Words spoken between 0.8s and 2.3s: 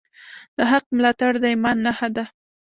ملاتړ د ایمان نښه ده.